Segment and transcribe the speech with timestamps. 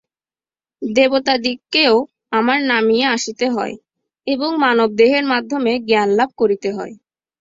[0.81, 1.95] দেবতাদিগকেও
[2.31, 3.75] আবার নামিয়া আসিতে হয়
[4.27, 6.93] এবং মানবদেহের মাধ্যমে জ্ঞানলাভ করিতে হয়।